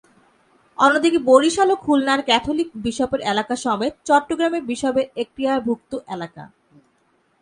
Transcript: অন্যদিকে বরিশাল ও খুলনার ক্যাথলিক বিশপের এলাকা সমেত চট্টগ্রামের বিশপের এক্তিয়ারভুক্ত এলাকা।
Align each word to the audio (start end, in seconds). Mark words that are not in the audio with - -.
অন্যদিকে 0.77 1.19
বরিশাল 1.29 1.69
ও 1.71 1.75
খুলনার 1.85 2.21
ক্যাথলিক 2.23 2.69
বিশপের 2.85 3.21
এলাকা 3.31 3.55
সমেত 3.55 3.93
চট্টগ্রামের 4.07 4.63
বিশপের 4.65 5.05
এক্তিয়ারভুক্ত 5.15 5.91
এলাকা। 6.15 6.43